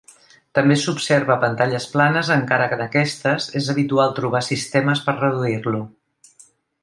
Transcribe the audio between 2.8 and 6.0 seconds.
aquestes és habitual trobar sistemes per reduir-lo.